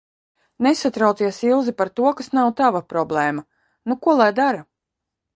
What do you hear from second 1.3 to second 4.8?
Ilze, par to, kas nav tava problēma! Nu, ko lai dara?